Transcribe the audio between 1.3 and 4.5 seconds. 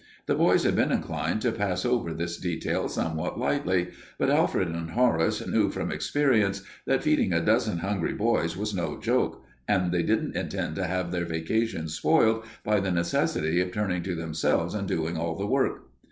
to pass over this detail somewhat lightly, but